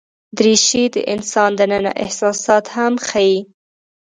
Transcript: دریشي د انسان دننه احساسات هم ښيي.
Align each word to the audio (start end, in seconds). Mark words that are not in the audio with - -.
دریشي 0.37 0.83
د 0.93 0.95
انسان 1.13 1.51
دننه 1.59 1.91
احساسات 2.03 2.65
هم 2.75 2.93
ښيي. 3.07 3.37